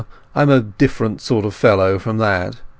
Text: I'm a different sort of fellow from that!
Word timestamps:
I'm 0.33 0.49
a 0.49 0.61
different 0.61 1.21
sort 1.21 1.45
of 1.45 1.53
fellow 1.53 1.99
from 1.99 2.17
that! 2.17 2.55